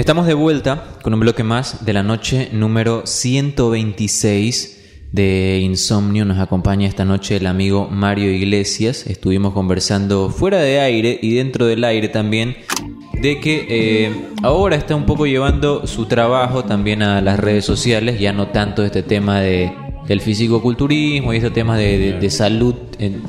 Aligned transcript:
Estamos 0.00 0.26
de 0.26 0.32
vuelta 0.32 0.82
con 1.02 1.12
un 1.12 1.20
bloque 1.20 1.44
más 1.44 1.84
de 1.84 1.92
la 1.92 2.02
noche 2.02 2.48
número 2.52 3.02
126 3.04 5.10
de 5.12 5.60
Insomnio. 5.60 6.24
Nos 6.24 6.38
acompaña 6.38 6.88
esta 6.88 7.04
noche 7.04 7.36
el 7.36 7.46
amigo 7.46 7.86
Mario 7.90 8.32
Iglesias. 8.32 9.06
Estuvimos 9.06 9.52
conversando 9.52 10.30
fuera 10.30 10.56
de 10.56 10.80
aire 10.80 11.18
y 11.20 11.34
dentro 11.34 11.66
del 11.66 11.84
aire 11.84 12.08
también 12.08 12.56
de 13.20 13.40
que 13.40 13.66
eh, 13.68 14.10
ahora 14.42 14.76
está 14.76 14.96
un 14.96 15.04
poco 15.04 15.26
llevando 15.26 15.86
su 15.86 16.06
trabajo 16.06 16.64
también 16.64 17.02
a 17.02 17.20
las 17.20 17.38
redes 17.38 17.66
sociales, 17.66 18.18
ya 18.18 18.32
no 18.32 18.48
tanto 18.48 18.82
este 18.82 19.02
tema 19.02 19.42
de 19.42 19.70
del 20.06 20.22
físico-culturismo 20.22 21.34
y 21.34 21.36
estos 21.36 21.52
temas 21.52 21.76
de, 21.76 22.30
salud 22.30 22.74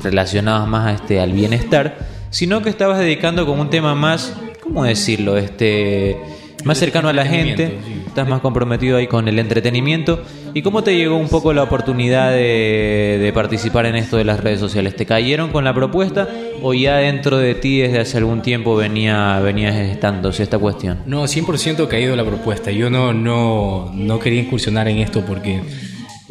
relacionados 0.02 0.66
más 0.66 0.86
a 0.86 0.94
este, 0.94 1.20
al 1.20 1.32
bienestar, 1.32 1.98
sino 2.30 2.62
que 2.62 2.70
estabas 2.70 2.98
dedicando 2.98 3.44
como 3.44 3.60
un 3.60 3.68
tema 3.68 3.94
más, 3.94 4.34
¿cómo 4.62 4.84
decirlo? 4.84 5.36
Este, 5.36 6.16
más 6.64 6.78
cercano 6.78 7.08
a 7.08 7.12
la 7.12 7.26
gente, 7.26 7.78
estás 8.06 8.28
más 8.28 8.40
comprometido 8.40 8.96
ahí 8.96 9.06
con 9.06 9.28
el 9.28 9.38
entretenimiento. 9.38 10.22
¿Y 10.54 10.62
cómo 10.62 10.82
te 10.82 10.96
llegó 10.96 11.16
un 11.16 11.28
poco 11.28 11.52
la 11.52 11.62
oportunidad 11.62 12.32
de, 12.32 13.30
participar 13.34 13.86
en 13.86 13.96
esto 13.96 14.16
de 14.16 14.24
las 14.24 14.40
redes 14.40 14.60
sociales? 14.60 14.94
¿Te 14.96 15.06
cayeron 15.06 15.50
con 15.50 15.64
la 15.64 15.74
propuesta 15.74 16.28
o 16.62 16.74
ya 16.74 16.98
dentro 16.98 17.38
de 17.38 17.54
ti 17.54 17.78
desde 17.78 18.00
hace 18.00 18.18
algún 18.18 18.42
tiempo 18.42 18.76
venía 18.76 19.40
venías 19.40 19.74
gestándose 19.74 20.42
esta 20.42 20.58
cuestión? 20.58 20.98
No, 21.06 21.24
100% 21.24 21.88
caído 21.88 22.14
la 22.16 22.24
propuesta. 22.24 22.70
Yo 22.70 22.90
no, 22.90 23.12
no, 23.12 23.90
no 23.94 24.18
quería 24.18 24.42
incursionar 24.42 24.88
en 24.88 24.98
esto 24.98 25.24
porque 25.24 25.62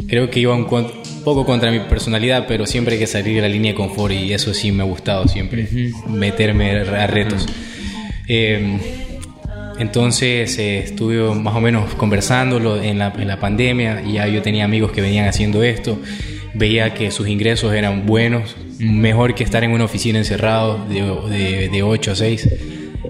creo 0.08 0.30
que 0.30 0.40
iba 0.40 0.54
un 0.54 0.68
poco 1.24 1.46
contra 1.46 1.72
mi 1.72 1.80
personalidad, 1.80 2.46
pero 2.48 2.66
siempre 2.66 2.96
hay 2.96 3.00
que 3.00 3.08
salir 3.08 3.36
de 3.36 3.42
la 3.42 3.50
línea 3.50 3.72
de 3.72 3.76
confort 3.76 4.14
y 4.14 4.34
eso 4.34 4.54
sí 4.54 4.72
me 4.72 4.84
ha 4.84 4.86
gustado 4.86 5.28
siempre, 5.28 5.68
meterme 6.08 6.80
a 6.80 7.08
retos. 7.08 7.48
Em, 8.28 8.80
entonces 9.80 10.58
eh, 10.58 10.80
estuve 10.80 11.34
más 11.36 11.56
o 11.56 11.62
menos 11.62 11.94
conversándolo 11.96 12.82
en 12.82 13.00
la, 13.00 13.14
en 13.18 13.28
la 13.28 13.40
pandemia 13.40 14.04
y 14.06 14.14
ya 14.14 14.28
yo 14.28 14.42
tenía 14.42 14.66
amigos 14.66 14.92
que 14.92 15.02
venían 15.02 15.28
haciendo 15.28 15.64
esto, 15.64 15.98
veía 16.54 16.94
que 16.94 17.12
sus 17.12 17.28
ingresos 17.28 17.74
eran 17.74 18.06
buenos, 18.06 18.56
mejor 18.80 19.36
que 19.36 19.44
estar 19.44 19.64
en 19.64 19.72
una 19.72 19.86
oficina 19.86 20.20
encerrado 20.20 20.86
de, 20.88 21.70
de, 21.70 21.84
8 21.84 22.12
a 22.12 22.16
6 22.16 22.50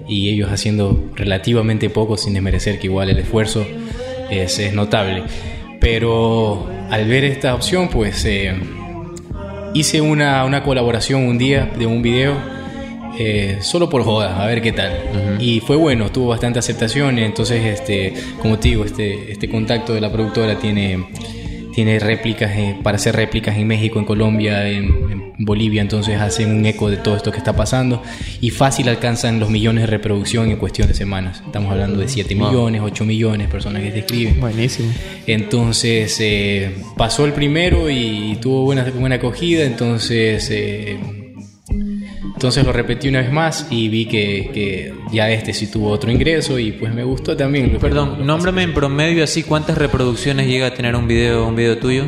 y 0.08 0.30
ellos 0.30 0.50
haciendo 0.50 1.10
relativamente 1.16 1.90
poco 1.90 2.16
sin 2.16 2.34
desmerecer 2.34 2.78
que 2.78 2.86
igual 2.86 3.10
el 3.10 3.18
esfuerzo 3.18 3.66
es, 4.30 4.58
es 4.58 4.74
notable. 4.74 5.24
Pero 5.80 6.68
al 6.90 7.06
ver 7.06 7.24
esta 7.24 7.54
opción, 7.54 7.88
pues 7.88 8.24
eh, 8.24 8.54
hice 9.74 10.00
una, 10.00 10.44
una, 10.44 10.62
colaboración 10.62 11.26
un 11.26 11.38
día 11.38 11.72
de 11.76 11.86
un 11.86 12.02
video, 12.02 12.36
eh, 13.18 13.58
solo 13.60 13.88
por 13.88 14.04
joda, 14.04 14.42
a 14.42 14.46
ver 14.46 14.62
qué 14.62 14.72
tal. 14.72 15.38
Y 15.40 15.60
fue 15.60 15.76
bueno, 15.76 16.10
tuvo 16.10 16.28
bastante 16.28 16.58
aceptación. 16.58 17.18
Entonces, 17.18 17.64
este, 17.64 18.14
como 18.40 18.58
te 18.58 18.68
digo, 18.68 18.84
este, 18.84 19.32
este 19.32 19.48
contacto 19.48 19.94
de 19.94 20.00
la 20.00 20.10
productora 20.10 20.58
tiene 20.58 21.06
tiene 21.72 21.98
réplicas 21.98 22.52
eh, 22.56 22.76
para 22.82 22.96
hacer 22.96 23.16
réplicas 23.16 23.56
en 23.56 23.66
México, 23.66 23.98
en 23.98 24.04
Colombia, 24.04 24.68
en, 24.68 25.32
Bolivia, 25.38 25.82
entonces 25.82 26.20
hacen 26.20 26.54
un 26.54 26.64
eco 26.66 26.88
de 26.88 26.98
todo 26.98 27.16
esto 27.16 27.32
que 27.32 27.38
está 27.38 27.56
pasando 27.56 28.00
y 28.40 28.50
fácil 28.50 28.88
alcanzan 28.88 29.40
los 29.40 29.50
millones 29.50 29.82
de 29.82 29.86
reproducción 29.88 30.50
en 30.50 30.56
cuestión 30.56 30.86
de 30.86 30.94
semanas. 30.94 31.42
Estamos 31.44 31.72
hablando 31.72 31.98
de 31.98 32.06
7 32.06 32.34
millones, 32.36 32.80
8 32.84 33.04
millones 33.04 33.48
de 33.48 33.50
personas 33.50 33.82
que 33.82 33.90
te 33.90 33.98
escriben. 34.00 34.38
Buenísimo. 34.38 34.92
Entonces 35.26 36.16
eh, 36.20 36.76
pasó 36.96 37.24
el 37.24 37.32
primero 37.32 37.90
y 37.90 38.38
tuvo 38.40 38.62
buena, 38.62 38.84
buena 38.94 39.16
acogida, 39.16 39.64
entonces... 39.64 40.48
Entonces 42.42 42.66
lo 42.66 42.72
repetí 42.72 43.06
una 43.06 43.20
vez 43.20 43.30
más 43.30 43.68
y 43.70 43.88
vi 43.88 44.06
que, 44.06 44.92
ya 45.12 45.30
este 45.30 45.52
sí 45.52 45.68
tuvo 45.68 45.90
otro 45.90 46.10
ingreso 46.10 46.58
y 46.58 46.72
pues 46.72 46.92
me 46.92 47.04
gustó 47.04 47.36
también. 47.36 47.78
Perdón, 47.78 48.26
nómbrame 48.26 48.64
en 48.64 48.74
promedio 48.74 49.22
así 49.22 49.44
cuántas 49.44 49.78
reproducciones 49.78 50.48
llega 50.48 50.66
a 50.66 50.74
tener 50.74 50.96
un 50.96 51.06
video, 51.06 51.46
un 51.46 51.54
video 51.54 51.78
tuyo. 51.78 52.04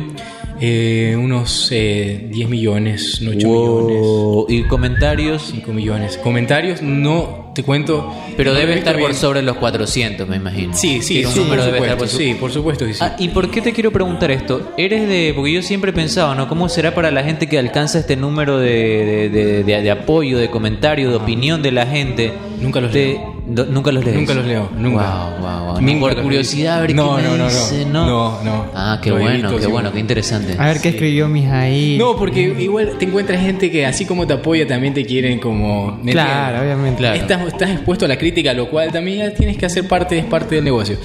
Eh, 0.59 1.15
unos 1.17 1.69
10 1.69 1.71
eh, 1.71 2.47
millones, 2.47 3.21
8 3.21 3.29
millones. 3.29 4.45
¿Y 4.49 4.63
comentarios? 4.63 5.49
5 5.51 5.73
millones. 5.73 6.17
Comentarios 6.17 6.81
no, 6.81 7.51
te 7.53 7.63
cuento. 7.63 8.13
Pero 8.37 8.53
debe 8.53 8.77
estar 8.77 8.97
por 8.97 9.13
sobre 9.13 9.41
los 9.41 9.57
400, 9.57 10.27
me 10.27 10.37
imagino. 10.37 10.73
Sí, 10.73 11.01
sí, 11.01 11.23
sí, 11.23 11.41
por 11.41 11.61
supuesto, 11.61 12.07
sí, 12.07 12.33
por 12.35 12.51
supuesto 12.51 12.85
sí. 12.85 12.93
Ah, 13.01 13.15
¿Y 13.19 13.29
por 13.29 13.49
qué 13.51 13.61
te 13.61 13.73
quiero 13.73 13.91
preguntar 13.91 14.31
esto? 14.31 14.73
Eres 14.77 15.07
de. 15.07 15.33
Porque 15.35 15.51
yo 15.51 15.61
siempre 15.61 15.91
he 15.91 15.93
pensado, 15.93 16.35
¿no? 16.35 16.47
¿Cómo 16.47 16.69
será 16.69 16.95
para 16.95 17.11
la 17.11 17.23
gente 17.23 17.47
que 17.47 17.59
alcanza 17.59 17.99
este 17.99 18.15
número 18.15 18.57
de, 18.57 19.29
de, 19.29 19.63
de, 19.63 19.91
apoyo, 19.91 20.37
de 20.37 20.49
comentario, 20.49 21.09
de 21.09 21.15
opinión 21.17 21.61
de 21.61 21.71
la 21.71 21.85
gente? 21.85 22.33
Nunca 22.61 22.79
los 22.81 22.93
leo. 22.93 23.34
¿Nunca 23.47 23.91
los 23.91 24.03
lees? 24.03 24.17
Nunca 24.17 24.33
los 24.33 24.45
leo, 24.45 24.69
nunca. 24.75 25.29
Wow, 25.39 25.79
wow, 25.79 25.99
por 25.99 26.21
curiosidad, 26.21 26.77
a 26.77 26.81
ver 26.81 26.95
no, 26.95 27.17
qué 27.17 27.23
no, 27.23 27.31
me 27.31 27.37
no, 27.37 27.45
dice, 27.45 27.85
no. 27.85 28.05
No, 28.05 28.43
no. 28.43 28.65
Ah, 28.73 28.99
qué 29.01 29.11
bueno, 29.11 29.55
qué 29.57 29.67
bueno, 29.67 29.91
qué 29.91 29.99
interesante. 29.99 30.55
A 30.57 30.65
ver 30.65 30.81
qué 30.81 30.89
escribió 30.89 31.27
Mijail. 31.27 31.97
No, 31.99 32.15
porque 32.15 32.41
igual 32.59 32.97
te 32.97 33.05
encuentras 33.05 33.41
gente 33.41 33.69
que 33.69 33.85
así 33.85 34.05
como 34.05 34.25
te 34.25 34.33
apoya 34.33 34.65
también 34.65 34.93
te 34.93 35.05
quieren 35.05 35.39
como... 35.39 35.99
Claro, 36.05 36.61
obviamente. 36.61 36.97
Claro. 36.97 37.15
Estás, 37.15 37.47
estás 37.47 37.69
expuesto 37.69 38.05
a 38.05 38.07
la 38.07 38.17
crítica, 38.17 38.53
lo 38.53 38.69
cual 38.69 38.91
también 38.91 39.33
tienes 39.35 39.57
que 39.57 39.65
hacer 39.65 39.87
parte, 39.87 40.17
es 40.17 40.25
parte 40.25 40.55
del 40.55 40.63
negocio. 40.63 40.97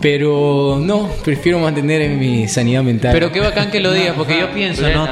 Pero 0.00 0.78
no, 0.82 1.08
prefiero 1.24 1.58
mantener 1.58 2.08
mi 2.10 2.48
sanidad 2.48 2.82
mental. 2.82 3.12
Pero 3.12 3.32
qué 3.32 3.40
bacán 3.40 3.70
que 3.70 3.80
lo 3.80 3.92
digas, 3.92 4.14
porque 4.16 4.38
yo 4.38 4.50
pienso, 4.54 4.82
¿no? 4.90 5.08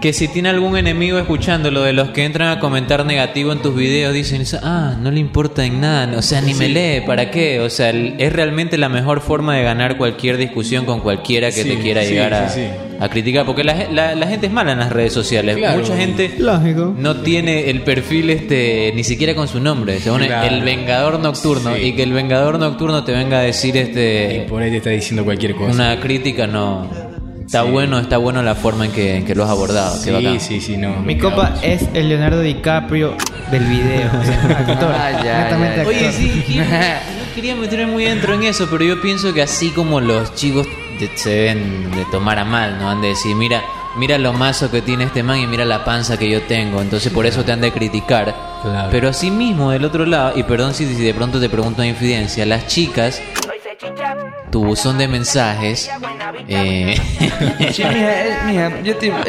Que 0.00 0.12
si 0.12 0.28
tiene 0.28 0.50
algún 0.50 0.76
enemigo 0.76 1.18
escuchándolo, 1.18 1.82
de 1.82 1.92
los 1.92 2.10
que 2.10 2.24
entran 2.24 2.48
a 2.56 2.60
comentar 2.60 3.06
negativo 3.06 3.52
en 3.52 3.62
tus 3.62 3.74
videos, 3.74 4.12
dicen, 4.12 4.42
ah, 4.62 4.96
no 5.00 5.10
le 5.10 5.20
importa 5.20 5.64
en 5.64 5.80
nada, 5.80 5.83
o 6.16 6.22
sea, 6.22 6.40
ni 6.40 6.54
me 6.54 6.68
lee, 6.68 7.02
¿para 7.06 7.30
qué? 7.30 7.60
O 7.60 7.70
sea, 7.70 7.90
es 7.90 8.32
realmente 8.32 8.78
la 8.78 8.88
mejor 8.88 9.20
forma 9.20 9.56
de 9.56 9.62
ganar 9.62 9.96
cualquier 9.96 10.36
discusión 10.36 10.84
con 10.84 11.00
cualquiera 11.00 11.50
que 11.50 11.64
te 11.64 11.78
quiera 11.78 12.02
llegar 12.04 12.34
a, 12.34 13.08
criticar, 13.08 13.44
porque 13.44 13.64
la, 13.64 14.26
gente 14.26 14.46
es 14.46 14.52
mala 14.52 14.72
en 14.72 14.78
las 14.78 14.92
redes 14.92 15.12
sociales. 15.12 15.56
Mucha 15.56 15.96
gente 15.96 16.30
no 16.38 17.16
tiene 17.16 17.70
el 17.70 17.82
perfil 17.82 18.30
este 18.30 18.92
ni 18.94 19.04
siquiera 19.04 19.34
con 19.34 19.48
su 19.48 19.60
nombre, 19.60 19.98
se 20.00 20.10
pone 20.10 20.28
el 20.48 20.62
Vengador 20.62 21.20
Nocturno, 21.20 21.76
y 21.76 21.92
que 21.92 22.02
el 22.02 22.12
Vengador 22.12 22.58
Nocturno 22.58 23.04
te 23.04 23.12
venga 23.12 23.38
a 23.38 23.42
decir 23.42 23.76
este 23.76 24.44
y 24.44 24.48
por 24.48 24.62
ahí 24.62 24.70
te 24.70 24.78
está 24.78 24.90
diciendo 24.90 25.24
cualquier 25.24 25.54
cosa. 25.54 25.72
Una 25.72 26.00
crítica 26.00 26.46
no. 26.46 26.88
Está 27.44 27.62
bueno, 27.62 27.98
está 27.98 28.16
bueno 28.16 28.42
la 28.42 28.54
forma 28.54 28.86
en 28.86 28.92
que, 28.92 29.16
en 29.16 29.24
que 29.24 29.34
lo 29.34 29.44
has 29.44 29.50
abordado. 29.50 29.96
Sí, 29.96 30.40
sí, 30.40 30.60
sí, 30.60 30.76
no. 30.76 30.96
Mi 31.02 31.18
copa 31.18 31.54
es 31.62 31.88
el 31.92 32.08
Leonardo 32.08 32.40
DiCaprio 32.40 33.16
del 33.50 33.64
video. 33.64 34.10
actor. 34.58 35.86
Oye, 35.86 36.12
sí, 36.12 36.44
no 36.58 37.34
quería 37.34 37.54
meterme 37.54 37.86
muy 37.86 38.04
dentro 38.04 38.34
en 38.34 38.44
eso, 38.44 38.66
pero 38.70 38.84
yo 38.84 39.00
pienso 39.00 39.34
que 39.34 39.42
así 39.42 39.70
como 39.70 40.00
los 40.00 40.34
chicos 40.34 40.66
se 41.16 41.30
deben 41.30 41.90
de 41.90 42.04
tomar 42.06 42.38
a 42.38 42.44
mal, 42.44 42.78
¿no? 42.78 42.88
Han 42.88 43.02
de 43.02 43.08
decir, 43.08 43.36
mira, 43.36 43.62
mira 43.96 44.16
lo 44.16 44.32
mazo 44.32 44.70
que 44.70 44.80
tiene 44.80 45.04
este 45.04 45.22
man 45.22 45.38
y 45.38 45.46
mira 45.46 45.64
la 45.64 45.84
panza 45.84 46.16
que 46.16 46.30
yo 46.30 46.42
tengo. 46.42 46.80
Entonces 46.80 47.12
por 47.12 47.26
eso 47.26 47.44
te 47.44 47.52
han 47.52 47.60
de 47.60 47.72
criticar. 47.72 48.34
Pero 48.90 49.10
así 49.10 49.30
mismo, 49.30 49.70
del 49.70 49.84
otro 49.84 50.06
lado, 50.06 50.32
y 50.36 50.42
perdón 50.44 50.72
si, 50.72 50.86
si 50.86 51.02
de 51.02 51.12
pronto 51.12 51.38
te 51.38 51.50
pregunto 51.50 51.82
una 51.82 51.88
infidencia, 51.88 52.46
las 52.46 52.66
chicas 52.66 53.20
tu 54.50 54.64
buzón 54.64 54.98
de 54.98 55.08
mensajes. 55.08 55.90
Eh, 56.48 56.94
debe 57.58 57.72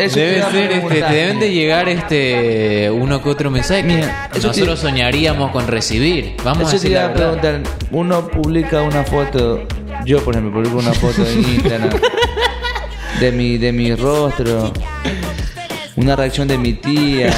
ser, 0.10 0.72
este, 0.72 1.02
te 1.02 1.14
deben 1.14 1.40
de 1.40 1.52
llegar 1.52 1.88
este 1.88 2.92
uno 2.92 3.22
que 3.22 3.30
otro 3.30 3.50
mensaje. 3.50 3.84
nosotros 4.34 4.80
soñaríamos 4.80 5.52
con 5.52 5.68
recibir. 5.68 6.36
Vamos 6.44 6.74
a 6.74 6.78
te 6.78 7.10
preguntar. 7.10 7.62
Uno 7.92 8.28
publica 8.28 8.82
una 8.82 9.04
foto, 9.04 9.66
yo 10.06 10.24
por 10.24 10.36
ejemplo 10.36 10.62
publico 10.62 10.78
una 10.78 10.94
foto 10.94 11.26
en 11.26 11.40
Instagram 11.40 12.00
de 13.20 13.32
mi 13.32 13.58
de 13.58 13.72
mi 13.72 13.96
rostro, 13.96 14.74
una 15.96 16.16
reacción 16.16 16.48
de 16.48 16.58
mi 16.58 16.74
tía, 16.74 17.34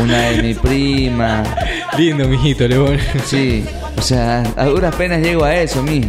una 0.00 0.30
de 0.30 0.42
mi 0.42 0.54
prima. 0.54 1.42
Lindo, 1.98 2.26
mijito, 2.26 2.66
León. 2.66 2.98
Sí, 3.26 3.64
o 3.98 4.02
sea, 4.02 4.42
a 4.56 4.64
duras 4.64 4.94
penas 4.94 5.20
llego 5.20 5.44
a 5.44 5.54
eso, 5.54 5.82
mi. 5.82 6.02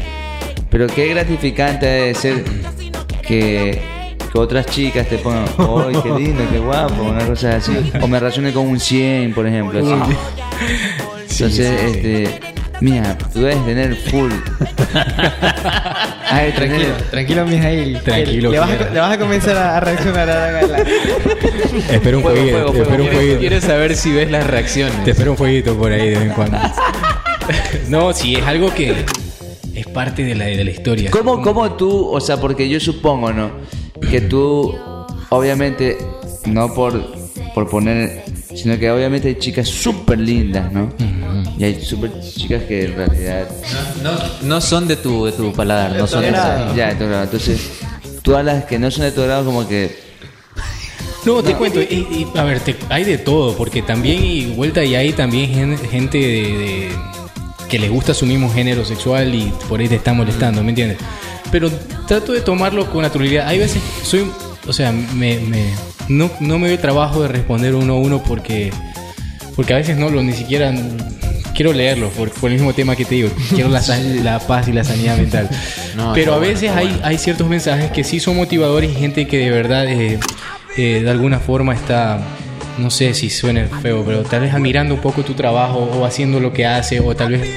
Pero 0.74 0.88
qué 0.88 1.08
gratificante 1.10 1.86
debe 1.86 2.16
ser 2.16 2.44
que, 3.22 3.80
que 4.31 4.40
otras 4.40 4.66
chicas 4.66 5.08
te 5.08 5.20
pongan, 5.20 5.46
¡ay, 5.60 5.96
qué 6.02 6.10
lindo, 6.10 6.44
qué 6.52 6.58
guapo! 6.58 7.04
Una 7.04 7.24
cosa 7.28 7.58
así. 7.58 7.92
O 8.02 8.08
me 8.08 8.20
relacione 8.20 8.52
con 8.52 8.66
un 8.66 8.80
100, 8.80 9.36
por 9.36 9.46
ejemplo. 9.46 9.80
Así. 9.80 10.16
Entonces, 11.30 11.96
este. 11.96 12.40
Mira, 12.81 13.16
tú 13.31 13.42
debes 13.42 13.64
tener 13.64 13.96
full. 13.96 14.31
Ay, 16.28 16.52
tranquilo, 16.54 16.94
tranquilo, 17.12 17.46
Mijail. 17.46 18.02
Tranquilo. 18.02 18.50
Le 18.50 18.58
vas, 18.58 18.72
a, 18.72 18.90
le 18.90 19.00
vas 19.00 19.14
a 19.14 19.20
comenzar 19.20 19.56
a, 19.56 19.80
reaccionar 19.80 20.28
a 20.28 20.52
la 20.64 20.78
Espera 21.92 22.18
un 22.18 22.24
jueguito. 22.24 22.72
Te 22.72 22.81
espero 22.81 23.04
un 23.04 23.10
jueguito. 23.12 23.40
Quieres 23.40 23.64
saber 23.64 23.96
si 23.96 24.12
ves 24.12 24.31
las 24.31 24.48
reacciones. 24.48 25.04
Te 25.04 25.12
espero 25.12 25.31
un 25.34 25.38
jueguito 25.38 25.78
por 25.78 25.92
ahí 25.92 26.10
de 26.10 26.16
vez 26.16 26.22
en 26.24 26.30
cuando. 26.31 26.58
no, 27.90 28.12
si 28.12 28.38
es 28.38 28.44
algo 28.44 28.74
que 28.74 29.06
es 29.86 29.94
parte 29.94 30.24
de 30.24 30.36
la, 30.36 30.46
de 30.46 30.64
la 30.64 30.72
historia. 30.72 31.12
¿Cómo, 31.12 31.42
¿Cómo 31.42 31.74
tú, 31.74 32.08
o 32.10 32.20
sea, 32.22 32.38
porque 32.40 32.68
yo 32.70 32.80
supongo, 32.80 33.32
¿no? 33.34 33.52
Que 34.10 34.22
tú, 34.22 34.74
obviamente, 35.30 35.98
no 36.46 36.74
por, 36.74 37.02
por 37.54 37.70
poner 37.70 38.24
sino 38.56 38.78
que 38.78 38.92
obviamente 38.92 39.30
hay 39.30 39.36
chicas 39.40 39.68
súper 39.68 40.20
lindas, 40.20 40.72
¿no? 40.72 40.94
Y 41.58 41.64
hay 41.64 41.82
súper 41.84 42.12
chicas 42.22 42.62
que 42.64 42.86
en 42.86 42.96
realidad... 42.96 43.48
No, 44.04 44.12
no 44.48 44.62
son 44.62 44.88
de 44.88 44.96
tu, 44.96 45.26
de 45.26 45.32
tu 45.32 45.52
paladar, 45.54 45.96
no 45.98 46.06
son 46.06 46.22
de 46.22 46.32
Ya, 46.32 46.72
ya, 46.76 46.88
de 46.90 46.96
tu 46.96 47.06
grado. 47.06 47.24
Entonces, 47.24 47.72
todas 48.22 48.46
las 48.46 48.66
que 48.66 48.78
no 48.78 48.92
son 48.92 49.06
de 49.06 49.12
tu 49.12 49.22
grado 49.24 49.44
como 49.44 49.68
que... 49.68 49.98
No, 51.26 51.42
te 51.42 51.56
cuento, 51.56 51.82
y, 51.82 51.86
y, 52.36 52.38
a 52.38 52.44
ver, 52.44 52.60
te- 52.60 52.76
hay 52.90 53.06
de 53.06 53.18
todo, 53.18 53.56
porque 53.58 53.82
también 53.82 54.24
y 54.24 54.46
vuelta 54.54 54.84
y 54.84 54.94
hay 54.94 55.14
también 55.14 55.50
gen- 55.52 55.78
gente 55.90 56.18
de, 56.20 56.26
de- 56.28 56.90
que 57.74 57.80
le 57.80 57.90
gusta 57.90 58.14
su 58.14 58.28
mismo 58.28 58.54
género 58.54 58.86
sexual 58.86 59.34
y 59.34 59.52
por 59.68 59.80
ahí 59.80 59.88
te 59.88 59.96
está 59.96 60.14
molestando, 60.14 60.62
¿me 60.64 60.70
entiendes? 60.70 61.00
Pero 61.52 61.72
trato 62.08 62.31
de 62.31 62.42
tomarlo 62.42 62.88
con 62.92 63.02
naturalidad. 63.02 63.48
Hay 63.48 63.58
veces, 63.58 63.81
soy, 64.04 64.30
o 64.68 64.72
sea, 64.72 64.92
me, 64.92 65.40
me- 65.40 65.74
no, 66.08 66.30
no 66.40 66.60
me 66.60 66.68
doy 66.68 66.78
trabajo 66.78 67.24
de 67.24 67.30
responder 67.30 67.74
uno 67.74 67.94
a 67.94 67.98
uno 67.98 68.22
porque, 68.22 68.72
porque 69.56 69.74
a 69.74 69.78
veces 69.78 69.98
no 69.98 70.12
lo 70.12 70.22
ni 70.22 70.34
siquiera 70.34 70.72
quiero 71.56 71.74
leerlo 71.74 72.10
por, 72.10 72.30
por 72.30 72.52
el 72.52 72.58
mismo 72.58 72.74
tema 72.74 72.96
que 72.96 73.06
te 73.06 73.16
digo. 73.16 73.30
Quiero 73.56 73.70
la, 73.70 73.81
paz 74.48 74.68
y 74.68 74.72
la 74.72 74.84
sanidad 74.84 75.18
mental. 75.18 75.50
No, 75.96 76.14
Pero 76.14 76.36
a 76.36 76.38
veces 76.38 76.70
hay, 76.70 76.90
bueno. 76.90 77.02
hay 77.04 77.18
ciertos 77.18 77.48
mensajes 77.50 77.90
que 77.92 78.04
sí 78.04 78.20
son 78.20 78.36
motivadores 78.36 78.92
y 78.92 78.94
gente 78.94 79.25
que 79.25 79.38
de 79.40 79.50
verdad 79.50 79.88
eh, 79.88 80.20
eh, 80.78 81.02
de 81.04 81.10
alguna 81.10 81.40
forma 81.40 81.74
está, 81.74 82.20
no 82.78 82.90
sé 82.90 83.14
si 83.14 83.30
suena 83.30 83.68
feo, 83.81 84.04
pero 84.06 84.24
tal 84.24 84.42
vez 84.42 84.54
admirando 84.54 84.96
un 84.96 85.02
poco 85.02 85.22
tu 85.24 85.34
trabajo 85.34 85.80
o 85.80 86.06
haciendo 86.06 86.40
lo 86.40 86.52
que 86.54 86.66
hace 86.66 87.00
o 87.00 87.16
tal 87.16 87.34
vez 87.34 87.50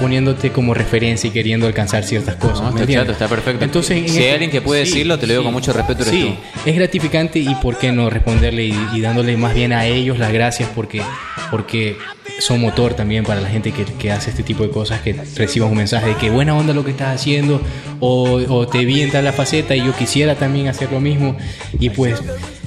poniéndote 0.00 0.52
como 0.52 0.72
referencia 0.72 1.26
y 1.26 1.32
queriendo 1.32 1.66
alcanzar 1.66 2.04
ciertas 2.04 2.36
cosas. 2.36 2.60
No, 2.60 2.72
¿me 2.72 2.80
está 2.82 2.92
chato, 2.92 3.10
está 3.10 3.26
perfecto. 3.26 3.64
Entonces, 3.64 3.96
en 3.98 4.04
Si 4.08 4.10
hay 4.18 4.22
este- 4.24 4.32
alguien 4.32 4.50
que 4.52 4.60
puede 4.60 4.80
decirlo, 4.84 5.18
te 5.18 5.26
lo 5.26 5.32
digo 5.32 5.42
con 5.42 5.52
mucho 5.52 5.72
respeto, 5.72 6.02
eres 6.02 6.14
sí, 6.14 6.34
es 6.64 6.76
gratificante 6.76 7.40
y 7.40 7.52
por 7.56 7.76
qué 7.76 7.90
no 7.90 8.08
responderle 8.08 8.66
y, 8.66 8.78
y 8.94 9.00
dándole 9.00 9.36
más 9.36 9.54
bien 9.54 9.72
a 9.72 9.84
ellos 9.86 10.16
las 10.18 10.32
gracias 10.32 10.70
porque, 10.76 11.02
porque 11.50 11.96
son 12.38 12.60
motor 12.60 12.94
también 12.94 13.24
para 13.24 13.40
la 13.40 13.48
gente 13.48 13.72
que, 13.72 13.84
que 13.84 14.12
hace 14.12 14.30
este 14.30 14.42
tipo 14.42 14.62
de 14.62 14.70
cosas, 14.70 15.00
que 15.00 15.12
recibas 15.36 15.70
un 15.70 15.76
mensaje 15.76 16.08
de 16.08 16.14
que 16.16 16.30
buena 16.30 16.54
onda 16.56 16.72
lo 16.72 16.84
que 16.84 16.92
estás 16.92 17.14
haciendo 17.14 17.60
o, 18.00 18.40
o 18.48 18.68
te 18.68 18.84
vi 18.84 19.02
en 19.02 19.10
tal 19.10 19.24
la 19.24 19.32
faceta 19.32 19.74
y 19.74 19.84
yo 19.84 19.92
quisiera 19.94 20.34
también 20.36 20.68
hacer 20.68 20.92
lo 20.92 21.00
mismo 21.00 21.36
y 21.80 21.90
pues 21.90 22.22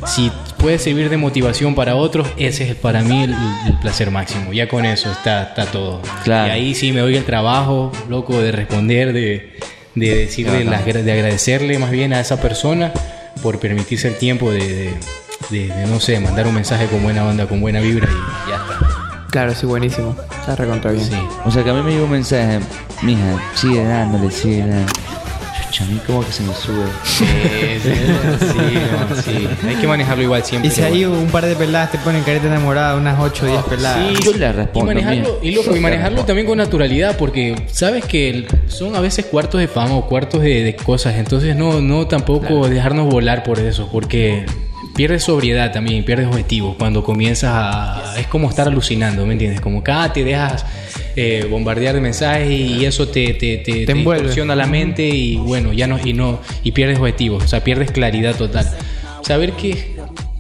si 0.08 0.32
puede 0.58 0.78
servir 0.80 1.10
de 1.10 1.18
motivación 1.18 1.74
para 1.76 1.96
otros, 1.96 2.28
ese 2.38 2.70
es 2.70 2.76
para 2.76 3.02
mí 3.04 3.24
el, 3.24 3.36
el 3.68 3.80
placer 3.80 4.12
máximo. 4.12 4.52
Ya 4.52 4.68
con 4.68 4.86
eso 4.86 5.12
está, 5.12 5.44
está 5.44 5.66
todo. 5.68 6.02
Claro. 6.24 6.48
Y 6.48 6.52
ahí 6.52 6.76
sí 6.76 6.92
me 6.92 7.02
doy 7.02 7.16
el 7.16 7.24
trabajo, 7.24 7.92
loco, 8.10 8.42
de 8.42 8.52
responder, 8.52 9.14
de, 9.14 9.54
de 9.96 10.16
decirle, 10.16 10.64
las 10.66 10.84
de 10.86 11.12
agradecerle 11.12 11.78
más 11.80 11.92
bien 11.92 12.14
a 12.14 12.20
esa 12.20 12.42
persona 12.42 12.92
por 13.44 13.60
permitirse 13.60 14.08
el 14.08 14.18
tiempo 14.18 14.52
de, 14.52 14.60
de- 14.68 14.94
de- 15.50 15.68
de, 15.70 15.86
no 15.88 16.00
sé, 16.00 16.20
mandar 16.20 16.48
un 16.48 16.54
mensaje 16.54 16.86
con 16.86 17.02
buena 17.04 17.26
onda, 17.28 17.48
con 17.48 17.60
buena 17.62 17.80
vibra 17.80 18.08
y. 18.12 18.51
Claro, 19.32 19.56
sí, 19.56 19.66
buenísimo. 19.66 20.16
Está 20.40 20.56
recontra 20.56 20.92
bien. 20.92 21.06
Sí. 21.06 21.16
O 21.46 21.52
sea 21.52 21.64
que 21.64 21.70
a 21.70 21.74
mí 21.74 21.82
me 21.82 21.92
llegó 21.92 22.06
un 22.06 22.12
mensaje, 22.12 22.60
mija, 23.02 23.22
sigue 23.56 23.84
dándole, 23.84 24.30
sigue 24.30 24.60
dándole. 24.60 24.86
Chucha, 25.70 25.84
a 25.86 25.88
mí 25.88 26.02
como 26.06 26.26
que 26.26 26.32
se 26.34 26.44
me 26.44 26.54
sube. 26.54 26.84
Sí, 27.06 27.26
sí, 27.82 27.92
sí, 29.22 29.22
sí. 29.24 29.68
Hay 29.68 29.76
que 29.76 29.88
manejarlo 29.88 30.24
igual 30.24 30.44
siempre. 30.44 30.70
Y 30.70 30.72
si 30.74 30.82
ahí 30.82 31.06
un 31.06 31.28
par 31.28 31.46
de 31.46 31.56
peladas 31.56 31.92
te 31.94 31.98
ponen 32.00 32.24
careta 32.24 32.48
enamorada, 32.48 32.96
unas 32.98 33.18
8 33.20 33.46
o 33.46 33.50
10 33.50 33.64
peladas. 33.64 34.18
Sí, 34.18 34.24
Yo 34.24 34.34
le 34.34 34.50
y 34.50 34.52
respondo. 34.52 34.86
manejarlo, 34.88 35.40
y, 35.42 35.52
loco, 35.52 35.76
y 35.76 35.80
manejarlo 35.80 36.26
también 36.26 36.46
con 36.46 36.58
naturalidad, 36.58 37.16
porque 37.18 37.56
sabes 37.72 38.04
que 38.04 38.48
son 38.68 38.96
a 38.98 39.00
veces 39.00 39.26
cuartos 39.28 39.62
de 39.62 39.70
fama 39.70 39.94
o 39.96 40.08
cuartos 40.08 40.42
de, 40.42 40.62
de 40.64 40.76
cosas, 40.76 41.16
entonces 41.16 41.56
no, 41.56 41.80
no 41.80 42.06
tampoco 42.08 42.68
dejarnos 42.68 43.10
volar 43.10 43.44
por 43.44 43.60
eso, 43.60 43.88
porque 43.92 44.46
pierdes 44.96 45.24
sobriedad 45.24 45.72
también, 45.72 46.04
pierdes 46.04 46.28
objetivos 46.28 46.76
cuando 46.78 47.04
comienzas 47.04 47.52
a... 47.54 48.16
Es 48.20 48.28
como 48.28 48.50
estar 48.50 48.68
alucinando, 48.68 49.26
¿me 49.26 49.34
entiendes? 49.34 49.62
Como 49.62 49.84
que 49.84 49.92
ah, 49.92 50.12
te 50.14 50.24
dejas 50.24 50.66
eh, 51.16 51.48
bombardear 51.50 51.96
de 51.96 52.02
mensajes 52.02 52.50
y 52.50 52.86
eso 52.86 53.08
te, 53.08 53.34
te, 53.34 53.58
te, 53.58 53.86
te 53.86 53.94
distorsiona 53.94 54.56
la 54.56 54.68
mente 54.68 55.08
y 55.08 55.38
bueno, 55.38 55.74
ya 55.74 55.88
no, 55.88 56.00
y 56.04 56.14
no, 56.14 56.40
y 56.64 56.72
pierdes 56.72 57.00
objetivos, 57.00 57.44
o 57.44 57.48
sea, 57.48 57.64
pierdes 57.64 57.92
claridad 57.92 58.36
total. 58.36 58.70
Saber 59.22 59.54
que 59.54 59.96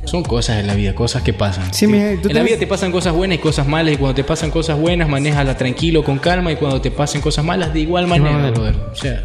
son 0.05 0.23
cosas 0.23 0.59
en 0.59 0.67
la 0.67 0.75
vida, 0.75 0.95
cosas 0.95 1.21
que 1.23 1.33
pasan. 1.33 1.73
Sí, 1.73 1.87
mija, 1.87 2.11
en 2.11 2.33
la 2.33 2.43
vida 2.43 2.57
te 2.57 2.67
pasan 2.67 2.91
cosas 2.91 3.13
buenas 3.13 3.37
y 3.37 3.41
cosas 3.41 3.67
malas 3.67 3.93
y 3.93 3.97
cuando 3.97 4.15
te 4.15 4.23
pasan 4.23 4.51
cosas 4.51 4.79
buenas, 4.79 5.07
manéjala 5.07 5.55
tranquilo, 5.57 6.03
con 6.03 6.19
calma 6.19 6.51
y 6.51 6.55
cuando 6.55 6.81
te 6.81 6.91
pasen 6.91 7.21
cosas 7.21 7.45
malas, 7.45 7.73
de 7.73 7.81
igual 7.81 8.07
manera. 8.07 8.51
O 8.91 8.95
sea, 8.95 9.23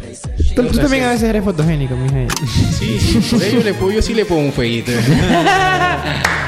Tú, 0.57 0.67
tú 0.71 0.77
también 0.79 1.03
a 1.05 1.09
veces 1.11 1.29
eres 1.29 1.43
fotogénico, 1.43 1.95
mija. 1.95 2.27
sí, 2.45 2.99
sí, 2.99 3.19
por 3.35 3.43
ello 3.43 3.63
le 3.63 3.73
pongo, 3.73 3.91
yo 3.91 4.01
sí 4.01 4.13
le 4.13 4.25
pongo 4.25 4.41
un 4.41 4.51
fueguito. 4.53 4.91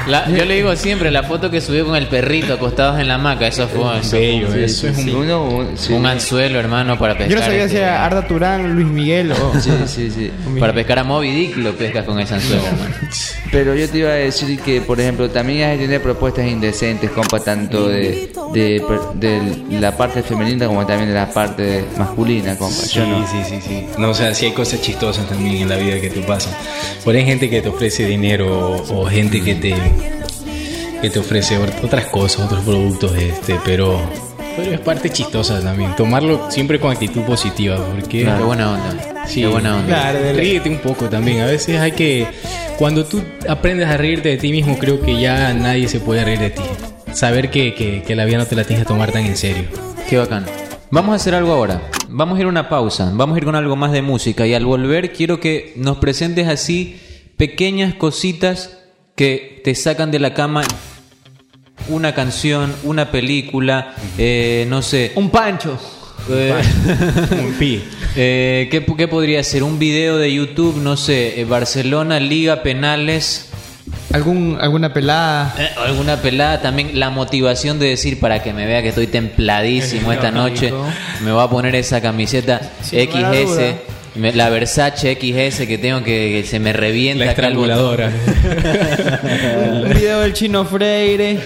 La- 0.06 0.28
yo 0.28 0.44
le 0.44 0.56
digo 0.56 0.74
siempre, 0.76 1.10
la 1.10 1.22
foto 1.22 1.50
que 1.50 1.60
subió 1.60 1.84
con 1.86 1.94
el 1.94 2.06
perrito 2.08 2.54
acostados 2.54 2.98
en 3.00 3.06
la 3.06 3.14
hamaca, 3.14 3.46
eso 3.46 3.68
fue 3.68 4.00
eso 4.00 4.16
Bello, 4.16 4.48
un- 4.48 4.58
eso 4.58 4.88
es 4.88 4.96
Sí, 4.96 5.10
un... 5.10 5.16
uno, 5.24 5.44
un- 5.44 5.78
sí. 5.78 5.92
un 5.92 6.06
anzuelo, 6.06 6.58
hermano, 6.58 6.98
para 6.98 7.12
pescar. 7.14 7.30
Yo 7.30 7.36
no 7.36 7.42
sabía 7.42 7.58
este- 7.64 7.70
si 7.76 7.76
era 7.76 8.04
Arda 8.04 8.26
Turán, 8.26 8.74
Luis 8.74 8.86
Miguel 8.88 9.32
o... 9.32 9.52
Sí, 9.60 9.70
sí, 9.86 10.10
sí. 10.10 10.30
Para 10.58 10.72
pescar 10.72 10.98
a 11.00 11.04
Moby 11.04 11.30
Dick 11.30 11.56
lo 11.58 11.72
pescas 11.76 12.04
con 12.04 12.18
ese 12.18 12.34
anzuelo, 12.34 12.62
hermano. 12.66 12.94
Pero 13.52 13.74
yo 13.74 13.88
te 13.88 13.98
iba 13.98 14.08
a 14.10 14.14
decir 14.14 14.58
que, 14.60 14.80
por 14.80 15.00
ejemplo, 15.00 15.28
también 15.30 15.68
hay 15.68 15.76
que 15.78 15.84
tener 15.84 16.02
propuestas 16.02 16.46
indecentes, 16.46 17.10
compa, 17.10 17.38
tanto 17.40 17.88
de, 17.88 18.30
de, 18.52 18.82
de 19.14 19.78
la 19.80 19.96
parte 19.96 20.22
femenina 20.22 20.66
como 20.66 20.84
también 20.86 21.08
de 21.08 21.14
la 21.14 21.30
parte 21.30 21.84
masculina, 21.98 22.56
compa. 22.56 22.74
Sí, 22.74 22.98
Yo 22.98 23.06
no. 23.06 23.26
sí, 23.26 23.36
sí, 23.48 23.58
sí. 23.66 23.86
No, 23.98 24.10
o 24.10 24.14
sea, 24.14 24.34
sí 24.34 24.46
hay 24.46 24.52
cosas 24.52 24.80
chistosas 24.82 25.28
también 25.28 25.56
en 25.56 25.68
la 25.68 25.76
vida 25.76 26.00
que 26.00 26.10
te 26.10 26.20
pasan. 26.20 26.52
Por 27.04 27.14
ahí 27.14 27.20
hay 27.20 27.26
gente 27.26 27.48
que 27.48 27.62
te 27.62 27.68
ofrece 27.68 28.06
dinero 28.06 28.76
o, 28.76 29.02
o 29.02 29.06
gente 29.06 29.42
que 29.42 29.54
te 29.54 29.74
que 31.00 31.08
te 31.08 31.18
ofrece 31.18 31.58
ot- 31.58 31.82
otras 31.84 32.06
cosas, 32.06 32.44
otros 32.46 32.62
productos, 32.64 33.14
este, 33.16 33.56
pero 33.64 33.98
pero 34.56 34.72
es 34.72 34.80
parte 34.80 35.08
chistosa 35.10 35.60
también. 35.62 35.94
Tomarlo 35.96 36.50
siempre 36.50 36.78
con 36.80 36.90
actitud 36.92 37.22
positiva, 37.22 37.76
porque 37.94 38.24
Qué 38.24 38.30
buena 38.44 38.72
onda. 38.72 39.24
Sí. 39.26 39.40
Qué 39.42 39.46
buena 39.46 39.76
onda. 39.76 39.86
Claro, 39.86 40.18
ríete 40.34 40.68
un 40.68 40.78
poco 40.78 41.08
también. 41.08 41.40
A 41.40 41.46
veces 41.46 41.78
hay 41.80 41.92
que 41.92 42.26
cuando 42.76 43.04
tú 43.06 43.22
aprendes 43.48 43.86
a 43.88 43.96
reírte 43.96 44.28
de 44.30 44.36
ti 44.36 44.50
mismo, 44.50 44.76
creo 44.78 45.00
que 45.00 45.18
ya 45.20 45.54
nadie 45.54 45.86
se 45.88 46.00
puede 46.00 46.24
reír 46.24 46.40
de 46.40 46.50
ti. 46.50 46.62
Saber 47.14 47.50
que, 47.50 47.74
que, 47.74 48.02
que 48.02 48.14
la 48.16 48.24
vida 48.24 48.38
no 48.38 48.46
te 48.46 48.56
la 48.56 48.64
tienes 48.64 48.84
que 48.84 48.88
tomar 48.88 49.12
tan 49.12 49.24
en 49.26 49.36
serio. 49.36 49.64
Qué 50.08 50.16
bacán. 50.16 50.46
Vamos 50.90 51.12
a 51.12 51.16
hacer 51.16 51.34
algo 51.34 51.52
ahora. 51.52 51.82
Vamos 52.08 52.36
a 52.36 52.40
ir 52.40 52.46
a 52.46 52.48
una 52.48 52.68
pausa. 52.68 53.10
Vamos 53.14 53.34
a 53.36 53.38
ir 53.38 53.44
con 53.44 53.54
algo 53.56 53.76
más 53.76 53.92
de 53.92 54.02
música. 54.02 54.46
Y 54.46 54.54
al 54.54 54.64
volver 54.64 55.12
quiero 55.12 55.38
que 55.40 55.72
nos 55.76 55.98
presentes 55.98 56.48
así 56.48 56.98
pequeñas 57.36 57.94
cositas 57.94 58.78
que 59.16 59.60
te 59.64 59.74
sacan 59.74 60.10
de 60.10 60.18
la 60.18 60.34
cama. 60.34 60.62
Una 61.88 62.14
canción, 62.14 62.74
una 62.84 63.10
película, 63.10 63.94
eh, 64.18 64.66
no 64.68 64.82
sé. 64.82 65.12
Un 65.14 65.30
pancho. 65.30 65.78
eh, 66.30 66.54
Un 67.44 67.52
pi. 67.58 67.82
eh, 68.16 68.68
¿qué, 68.70 68.84
qué 68.96 69.08
podría 69.08 69.42
ser? 69.42 69.62
Un 69.62 69.78
video 69.78 70.16
de 70.18 70.32
YouTube, 70.32 70.76
no 70.76 70.96
sé. 70.96 71.40
eh, 71.40 71.44
Barcelona, 71.44 72.20
Liga 72.20 72.62
Penales. 72.62 73.49
¿Algún, 74.12 74.58
¿Alguna 74.60 74.92
pelada? 74.92 75.54
Eh, 75.58 75.68
alguna 75.86 76.16
pelada 76.20 76.60
también 76.60 76.98
la 76.98 77.10
motivación 77.10 77.78
de 77.78 77.86
decir 77.86 78.18
para 78.18 78.42
que 78.42 78.52
me 78.52 78.66
vea 78.66 78.82
que 78.82 78.88
estoy 78.88 79.06
templadísimo 79.06 80.12
esta 80.12 80.30
noche 80.32 80.72
me 81.22 81.30
voy 81.32 81.42
a 81.44 81.48
poner 81.48 81.74
esa 81.76 82.00
camiseta. 82.00 82.60
XS 82.82 83.74
me- 84.16 84.32
la 84.32 84.48
Versace 84.50 85.14
XS 85.14 85.66
que 85.68 85.78
tengo 85.78 86.02
que, 86.02 86.42
que 86.42 86.44
se 86.48 86.58
me 86.58 86.72
revienta 86.72 87.24
La 87.24 87.30
acá 87.32 87.46
el 87.46 87.54
botón. 87.56 87.70
estranguladora. 87.70 88.12
Un 89.84 89.88
video 89.94 90.20
del 90.20 90.32
chino 90.32 90.64
Freire. 90.64 91.38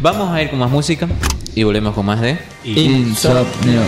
vamos 0.00 0.30
a 0.30 0.42
ir 0.42 0.50
con 0.50 0.58
más 0.58 0.70
música 0.70 1.08
y 1.54 1.62
volvemos 1.62 1.94
con 1.94 2.04
más 2.04 2.20
de 2.20 2.36
Insomnio. 2.64 3.80